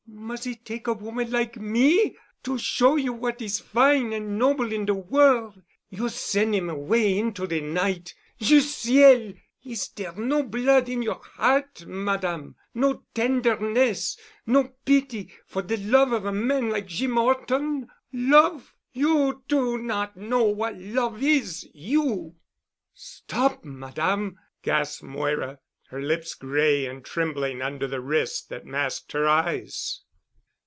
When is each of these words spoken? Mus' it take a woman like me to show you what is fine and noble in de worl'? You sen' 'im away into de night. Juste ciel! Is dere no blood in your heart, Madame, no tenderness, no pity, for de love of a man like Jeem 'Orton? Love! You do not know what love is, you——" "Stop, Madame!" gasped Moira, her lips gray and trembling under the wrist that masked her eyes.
Mus' 0.13 0.45
it 0.47 0.63
take 0.65 0.87
a 0.87 0.93
woman 0.93 1.29
like 1.31 1.57
me 1.57 2.15
to 2.43 2.57
show 2.57 2.95
you 2.95 3.11
what 3.11 3.41
is 3.41 3.59
fine 3.59 4.13
and 4.13 4.37
noble 4.37 4.71
in 4.71 4.85
de 4.85 4.93
worl'? 4.93 5.55
You 5.89 6.07
sen' 6.09 6.53
'im 6.53 6.69
away 6.69 7.17
into 7.17 7.47
de 7.47 7.59
night. 7.59 8.13
Juste 8.39 8.73
ciel! 8.83 9.33
Is 9.65 9.87
dere 9.89 10.13
no 10.13 10.43
blood 10.43 10.87
in 10.87 11.01
your 11.01 11.21
heart, 11.35 11.85
Madame, 11.87 12.55
no 12.73 13.03
tenderness, 13.13 14.17
no 14.45 14.73
pity, 14.85 15.33
for 15.45 15.61
de 15.63 15.75
love 15.77 16.11
of 16.13 16.23
a 16.25 16.31
man 16.31 16.69
like 16.69 16.85
Jeem 16.87 17.17
'Orton? 17.17 17.87
Love! 18.13 18.73
You 18.93 19.43
do 19.47 19.77
not 19.77 20.15
know 20.17 20.43
what 20.43 20.77
love 20.77 21.21
is, 21.23 21.67
you——" 21.73 22.35
"Stop, 22.93 23.65
Madame!" 23.65 24.37
gasped 24.61 25.03
Moira, 25.03 25.59
her 25.89 26.01
lips 26.01 26.35
gray 26.35 26.85
and 26.85 27.03
trembling 27.03 27.61
under 27.61 27.85
the 27.87 27.99
wrist 27.99 28.47
that 28.49 28.65
masked 28.65 29.11
her 29.11 29.27
eyes. 29.27 30.03